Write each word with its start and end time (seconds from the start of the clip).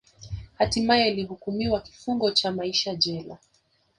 Hatimae 0.57 1.03
alihukumiwa 1.03 1.81
kifungo 1.81 2.31
cha 2.31 2.51
maisha 2.51 2.95
jela 2.95 3.37